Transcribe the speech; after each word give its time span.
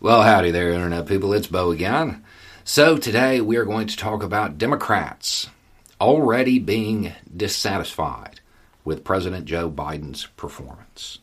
Well, 0.00 0.22
howdy 0.22 0.52
there, 0.52 0.70
Internet 0.70 1.06
people. 1.06 1.32
It's 1.32 1.48
Beau 1.48 1.72
again. 1.72 2.24
So, 2.62 2.98
today 2.98 3.40
we 3.40 3.56
are 3.56 3.64
going 3.64 3.88
to 3.88 3.96
talk 3.96 4.22
about 4.22 4.56
Democrats 4.56 5.48
already 6.00 6.60
being 6.60 7.14
dissatisfied 7.36 8.38
with 8.84 9.02
President 9.02 9.44
Joe 9.44 9.68
Biden's 9.68 10.26
performance. 10.36 11.18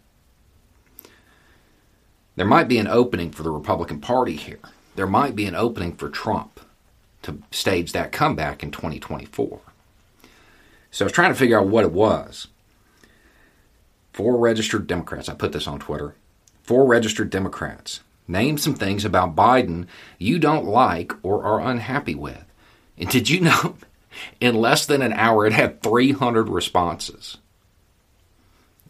There 2.35 2.45
might 2.45 2.67
be 2.67 2.77
an 2.77 2.89
opening 2.89 3.31
for 3.31 3.43
the 3.43 3.49
Republican 3.49 4.01
Party 4.01 4.35
here. 4.35 4.59
There 4.97 5.07
might 5.07 5.37
be 5.37 5.45
an 5.45 5.55
opening 5.55 5.95
for 5.95 6.09
Trump 6.09 6.59
to 7.21 7.41
stage 7.51 7.93
that 7.93 8.11
comeback 8.11 8.61
in 8.61 8.71
2024. 8.71 9.61
So, 10.91 11.05
I 11.05 11.07
was 11.07 11.13
trying 11.13 11.31
to 11.31 11.39
figure 11.39 11.57
out 11.57 11.67
what 11.67 11.85
it 11.85 11.93
was. 11.93 12.47
Four 14.11 14.35
registered 14.35 14.85
Democrats, 14.85 15.29
I 15.29 15.33
put 15.33 15.53
this 15.53 15.65
on 15.65 15.79
Twitter. 15.79 16.15
Four 16.63 16.85
registered 16.85 17.29
Democrats 17.29 18.01
Name 18.27 18.57
some 18.57 18.73
things 18.73 19.05
about 19.05 19.35
Biden 19.35 19.87
you 20.17 20.39
don't 20.39 20.65
like 20.65 21.13
or 21.23 21.43
are 21.43 21.61
unhappy 21.61 22.15
with. 22.15 22.43
And 22.97 23.09
did 23.09 23.29
you 23.29 23.41
know, 23.41 23.75
in 24.39 24.55
less 24.55 24.85
than 24.85 25.01
an 25.01 25.13
hour, 25.13 25.45
it 25.45 25.53
had 25.53 25.81
300 25.81 26.49
responses? 26.49 27.37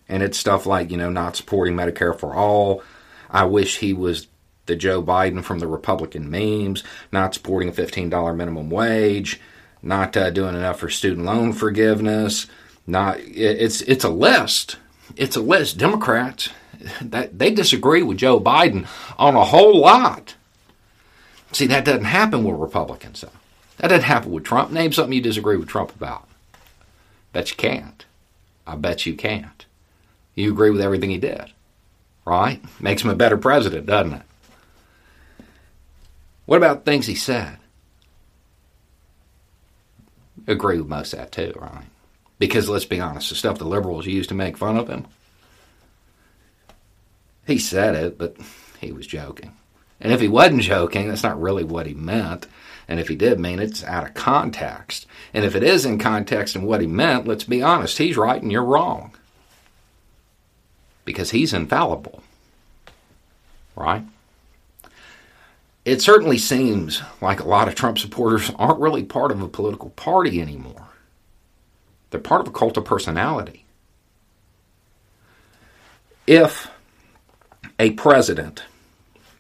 And 0.08 0.22
it's 0.22 0.38
stuff 0.38 0.66
like, 0.66 0.92
you 0.92 0.98
know, 0.98 1.10
not 1.10 1.36
supporting 1.36 1.76
Medicare 1.76 2.18
for 2.18 2.36
all. 2.36 2.84
I 3.30 3.46
wish 3.46 3.80
he 3.80 3.92
was 3.92 4.28
the 4.68 4.76
Joe 4.76 5.02
Biden 5.02 5.44
from 5.44 5.60
the 5.60 5.68
Republican 5.68 6.30
memes, 6.30 6.84
not 7.12 7.34
supporting 7.34 7.70
a 7.70 7.72
$15 7.72 8.36
minimum 8.36 8.70
wage, 8.70 9.42
not 9.82 10.16
uh, 10.16 10.30
doing 10.30 10.56
enough 10.56 10.80
for 10.80 10.90
student 10.90 11.26
loan 11.26 11.54
forgiveness. 11.54 12.48
Not 12.88 13.20
it's 13.20 13.82
it's 13.82 14.04
a 14.04 14.10
list. 14.10 14.78
It's 15.16 15.36
a 15.36 15.42
list. 15.42 15.78
Democrats 15.78 16.50
that 17.02 17.38
they 17.38 17.52
disagree 17.52 18.04
with 18.04 18.18
Joe 18.18 18.40
Biden 18.40 18.88
on 19.18 19.36
a 19.36 19.44
whole 19.44 19.80
lot. 19.80 20.36
See, 21.52 21.68
that 21.68 21.86
doesn't 21.86 22.06
happen 22.06 22.44
with 22.44 22.60
Republicans, 22.60 23.22
though. 23.22 23.30
That 23.78 23.90
doesn't 23.90 24.06
happen 24.06 24.32
with 24.32 24.44
Trump. 24.44 24.72
Name 24.72 24.92
something 24.92 25.14
you 25.14 25.22
disagree 25.22 25.58
with 25.58 25.68
Trump 25.68 25.96
about. 25.96 26.28
Bet 27.34 27.52
you 27.52 27.58
can't. 27.58 28.06
I 28.66 28.76
bet 28.76 29.06
you 29.06 29.16
can't. 29.16 29.66
You 30.34 30.52
agree 30.52 30.70
with 30.70 30.82
everything 30.82 31.10
he 31.10 31.18
did, 31.18 31.52
right? 32.26 32.62
Makes 32.82 33.04
him 33.04 33.10
a 33.10 33.16
better 33.16 33.38
president, 33.38 33.86
doesn't 33.86 34.14
it? 34.14 34.22
What 36.46 36.58
about 36.58 36.86
things 36.86 37.08
he 37.08 37.16
said? 37.16 37.58
Agree 40.48 40.78
with 40.78 40.88
most 40.88 41.14
of 41.14 41.20
that 41.20 41.32
too, 41.32 41.54
right? 41.56 41.86
Because 42.38 42.70
let's 42.70 42.86
be 42.86 43.00
honest, 43.00 43.30
the 43.30 43.36
stuff 43.36 43.58
the 43.58 43.66
liberals 43.66 44.06
used 44.06 44.30
to 44.30 44.36
make 44.36 44.58
fun 44.58 44.78
of 44.78 44.88
him, 44.88 45.08
he 47.46 47.58
said 47.58 47.96
it, 47.96 48.18
but 48.18 48.38
he 48.80 48.92
was 48.92 49.08
joking. 49.08 49.54
And 50.00 50.12
if 50.12 50.20
he 50.20 50.28
wasn't 50.28 50.62
joking, 50.62 51.08
that's 51.08 51.24
not 51.24 51.42
really 51.42 51.64
what 51.64 51.88
he 51.88 51.94
meant. 51.94 52.48
And 52.88 53.00
if 53.00 53.08
he 53.08 53.16
did 53.16 53.40
mean 53.40 53.60
it, 53.60 53.70
it's 53.70 53.84
out 53.84 54.08
of 54.08 54.14
context. 54.14 55.08
And 55.34 55.46
if 55.46 55.56
it 55.56 55.64
is 55.64 55.86
in 55.86 55.98
context 55.98 56.56
and 56.56 56.68
what 56.68 56.82
he 56.82 56.88
meant, 56.88 57.28
let's 57.28 57.44
be 57.44 57.64
honest, 57.64 57.98
he's 57.98 58.18
right 58.18 58.42
and 58.42 58.52
you're 58.52 58.64
wrong. 58.64 59.16
Because 61.04 61.32
he's 61.32 61.54
infallible. 61.54 62.24
Right? 63.76 64.04
It 65.84 66.02
certainly 66.02 66.38
seems 66.38 67.02
like 67.22 67.40
a 67.40 67.48
lot 67.48 67.68
of 67.68 67.76
Trump 67.76 68.00
supporters 68.00 68.52
aren't 68.58 68.80
really 68.80 69.04
part 69.04 69.32
of 69.32 69.42
a 69.42 69.48
political 69.48 69.92
party 69.92 70.42
anymore. 70.42 70.88
They're 72.10 72.20
part 72.20 72.42
of 72.42 72.48
a 72.48 72.52
cult 72.52 72.78
of 72.78 72.86
personality. 72.86 73.66
If 76.26 76.70
a 77.80 77.92
president 77.92 78.64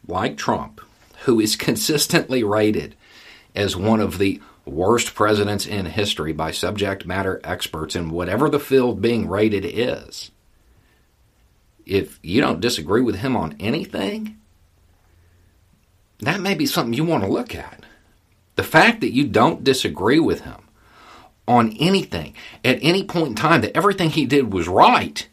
like 0.07 0.37
Trump, 0.37 0.81
who 1.23 1.39
is 1.39 1.55
consistently 1.55 2.43
rated 2.43 2.95
as 3.55 3.75
one 3.75 3.99
of 3.99 4.17
the 4.17 4.41
worst 4.65 5.13
presidents 5.13 5.65
in 5.65 5.85
history 5.85 6.33
by 6.33 6.51
subject 6.51 7.05
matter 7.05 7.39
experts 7.43 7.95
in 7.95 8.09
whatever 8.09 8.49
the 8.49 8.59
field 8.59 9.01
being 9.01 9.27
rated 9.27 9.63
is, 9.65 10.31
if 11.85 12.19
you 12.23 12.41
don't 12.41 12.59
disagree 12.59 13.01
with 13.01 13.17
him 13.17 13.35
on 13.35 13.55
anything, 13.59 14.37
that 16.19 16.39
may 16.39 16.55
be 16.55 16.65
something 16.65 16.93
you 16.93 17.05
want 17.05 17.23
to 17.23 17.29
look 17.29 17.53
at. 17.53 17.83
The 18.55 18.63
fact 18.63 19.01
that 19.01 19.13
you 19.13 19.27
don't 19.27 19.63
disagree 19.63 20.19
with 20.19 20.41
him 20.41 20.61
on 21.47 21.75
anything 21.79 22.33
at 22.63 22.79
any 22.81 23.03
point 23.03 23.29
in 23.29 23.35
time, 23.35 23.61
that 23.61 23.75
everything 23.77 24.09
he 24.09 24.25
did 24.25 24.51
was 24.51 24.67
right, 24.67 25.27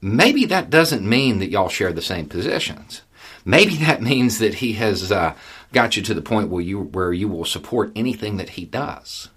maybe 0.00 0.44
that 0.46 0.70
doesn't 0.70 1.08
mean 1.08 1.38
that 1.38 1.50
y'all 1.50 1.68
share 1.68 1.92
the 1.92 2.02
same 2.02 2.26
positions. 2.26 3.02
Maybe 3.44 3.76
that 3.76 4.02
means 4.10 4.38
that 4.38 4.54
he 4.54 4.74
has 4.74 5.10
uh, 5.10 5.34
got 5.72 5.96
you 5.96 6.02
to 6.02 6.14
the 6.14 6.22
point 6.22 6.50
where 6.50 6.62
you 6.62 6.80
where 6.80 7.12
you 7.12 7.28
will 7.28 7.44
support 7.44 7.92
anything 7.94 8.36
that 8.36 8.50
he 8.50 8.64
does. 8.64 9.28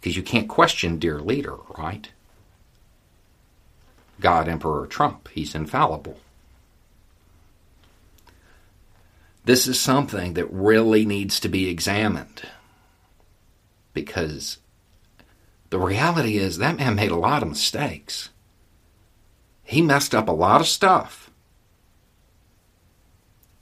Because 0.00 0.16
you 0.16 0.22
can't 0.22 0.48
question 0.48 0.98
dear 0.98 1.20
leader, 1.20 1.56
right? 1.76 2.10
God 4.20 4.48
Emperor 4.48 4.86
Trump, 4.86 5.28
he's 5.28 5.54
infallible. 5.54 6.18
This 9.44 9.66
is 9.66 9.78
something 9.78 10.34
that 10.34 10.50
really 10.50 11.04
needs 11.04 11.38
to 11.40 11.48
be 11.48 11.68
examined 11.68 12.42
because 13.94 14.58
the 15.70 15.78
reality 15.78 16.36
is 16.38 16.58
that 16.58 16.76
man 16.76 16.94
made 16.94 17.10
a 17.10 17.16
lot 17.16 17.42
of 17.42 17.48
mistakes. 17.48 18.30
He 19.64 19.82
messed 19.82 20.14
up 20.14 20.28
a 20.28 20.32
lot 20.32 20.60
of 20.60 20.68
stuff. 20.68 21.30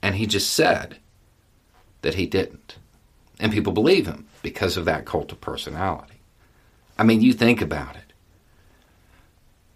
And 0.01 0.15
he 0.15 0.27
just 0.27 0.51
said 0.51 0.97
that 2.03 2.13
he 2.13 2.27
didn't. 2.27 2.75
And 3.39 3.51
people 3.51 3.73
believe 3.73 4.05
him 4.05 4.27
because 4.43 4.77
of 4.77 4.85
that 4.85 5.05
cult 5.05 5.31
of 5.31 5.41
personality. 5.41 6.21
I 6.97 7.03
mean, 7.03 7.21
you 7.21 7.33
think 7.33 7.59
about 7.59 7.95
it. 7.95 8.13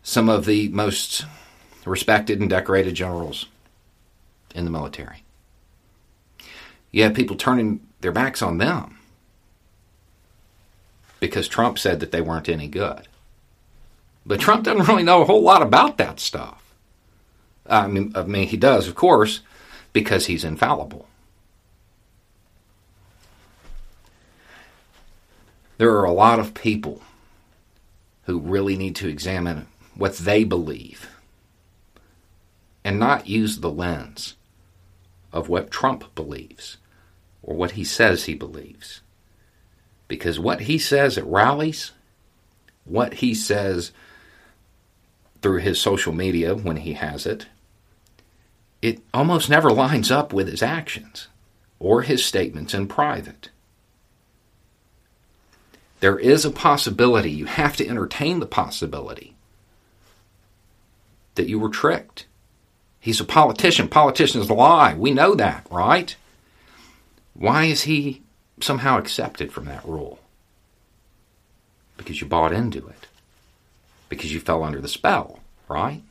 Some 0.03 0.29
of 0.29 0.45
the 0.45 0.69
most 0.69 1.25
respected 1.85 2.39
and 2.39 2.49
decorated 2.49 2.93
generals 2.93 3.47
in 4.53 4.65
the 4.65 4.71
military. 4.71 5.23
You 6.91 7.03
have 7.03 7.15
people 7.15 7.35
turning 7.35 7.81
their 8.01 8.11
backs 8.11 8.41
on 8.41 8.59
them 8.59 8.98
because 11.19 11.47
Trump 11.47 11.77
said 11.77 11.99
that 11.99 12.11
they 12.11 12.21
weren't 12.21 12.49
any 12.49 12.67
good. 12.67 13.07
But 14.25 14.39
Trump 14.39 14.63
doesn't 14.63 14.87
really 14.87 15.03
know 15.03 15.21
a 15.21 15.25
whole 15.25 15.41
lot 15.41 15.61
about 15.61 15.97
that 15.97 16.19
stuff. 16.19 16.63
I 17.65 17.87
mean, 17.87 18.11
I 18.15 18.23
mean, 18.23 18.47
he 18.47 18.57
does, 18.57 18.87
of 18.87 18.95
course, 18.95 19.41
because 19.93 20.25
he's 20.25 20.43
infallible. 20.43 21.07
There 25.77 25.95
are 25.95 26.05
a 26.05 26.11
lot 26.11 26.39
of 26.39 26.53
people 26.53 27.01
who 28.23 28.39
really 28.39 28.75
need 28.75 28.95
to 28.97 29.07
examine 29.07 29.67
what 29.95 30.17
they 30.17 30.43
believe 30.43 31.09
and 32.83 32.99
not 32.99 33.27
use 33.27 33.59
the 33.59 33.71
lens 33.71 34.35
of 35.31 35.49
what 35.49 35.71
Trump 35.71 36.13
believes 36.15 36.77
or 37.41 37.55
what 37.55 37.71
he 37.71 37.83
says 37.83 38.25
he 38.25 38.35
believes. 38.35 39.01
Because 40.09 40.39
what 40.39 40.61
he 40.61 40.77
says 40.77 41.17
at 41.17 41.25
rallies, 41.25 41.91
what 42.83 43.15
he 43.15 43.33
says 43.33 43.93
through 45.41 45.59
his 45.59 45.79
social 45.79 46.11
media 46.11 46.55
when 46.55 46.77
he 46.77 46.93
has 46.93 47.25
it, 47.25 47.45
it 48.81 49.01
almost 49.13 49.49
never 49.49 49.71
lines 49.71 50.11
up 50.11 50.33
with 50.33 50.49
his 50.49 50.63
actions 50.63 51.27
or 51.79 52.01
his 52.01 52.25
statements 52.25 52.73
in 52.73 52.87
private. 52.87 53.49
There 55.99 56.17
is 56.17 56.43
a 56.43 56.51
possibility, 56.51 57.29
you 57.29 57.45
have 57.45 57.77
to 57.77 57.87
entertain 57.87 58.39
the 58.39 58.45
possibility, 58.45 59.35
that 61.35 61.47
you 61.47 61.59
were 61.59 61.69
tricked. 61.69 62.25
He's 62.99 63.19
a 63.19 63.25
politician. 63.25 63.87
Politicians 63.87 64.49
lie. 64.49 64.95
We 64.95 65.11
know 65.11 65.35
that, 65.35 65.67
right? 65.69 66.15
Why 67.33 67.65
is 67.65 67.83
he 67.83 68.23
somehow 68.61 68.97
accepted 68.97 69.51
from 69.51 69.65
that 69.65 69.85
rule 69.85 70.19
because 71.97 72.21
you 72.21 72.27
bought 72.27 72.53
into 72.53 72.87
it, 72.87 73.07
because 74.07 74.33
you 74.33 74.39
fell 74.39 74.63
under 74.63 74.79
the 74.79 74.87
spell, 74.87 75.39
right? 75.67 76.01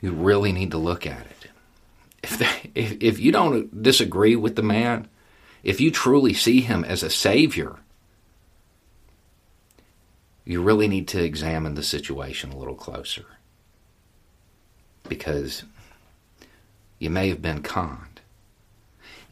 you 0.00 0.12
really 0.12 0.52
need 0.52 0.70
to 0.70 0.78
look 0.78 1.06
at 1.06 1.26
it. 1.26 1.50
If, 2.22 2.40
if, 2.74 2.96
if 3.00 3.20
you 3.20 3.32
don't 3.32 3.82
disagree 3.82 4.36
with 4.36 4.56
the 4.56 4.62
man, 4.62 5.08
if 5.62 5.80
you 5.80 5.90
truly 5.90 6.34
see 6.34 6.60
him 6.60 6.84
as 6.84 7.02
a 7.02 7.10
savior, 7.10 7.76
you 10.44 10.62
really 10.62 10.88
need 10.88 11.08
to 11.08 11.22
examine 11.22 11.74
the 11.74 11.82
situation 11.82 12.52
a 12.52 12.56
little 12.56 12.74
closer. 12.74 13.24
Because 15.08 15.64
you 16.98 17.10
may 17.10 17.28
have 17.28 17.42
been 17.42 17.62
conned. 17.62 18.17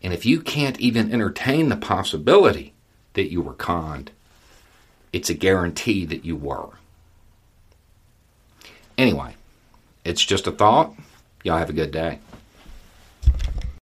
And 0.03 0.13
if 0.13 0.27
you 0.27 0.41
can't 0.41 0.79
even 0.81 1.13
entertain 1.13 1.69
the 1.69 1.77
possibility 1.77 2.75
that 3.15 3.31
you 3.31 3.43
were 3.43 3.55
conned, 3.55 4.11
it's 5.13 5.31
a 5.31 5.35
guarantee 5.35 6.05
that 6.05 6.25
you 6.25 6.37
were. 6.37 6.71
Anyway, 8.99 9.35
it's 10.05 10.25
just 10.25 10.47
a 10.47 10.53
thought. 10.53 10.95
Y'all 11.43 11.59
have 11.59 11.71
a 11.71 11.75
good 11.75 11.91
day. 11.91 12.19